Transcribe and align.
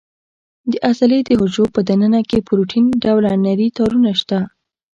د 0.71 0.73
عضلې 0.87 1.19
د 1.23 1.29
حجرو 1.39 1.65
په 1.75 1.81
دننه 1.89 2.19
کې 2.29 2.45
پروتین 2.47 2.85
ډوله 3.03 3.31
نري 3.45 3.67
تارونه 3.77 4.11
شته. 4.19 4.39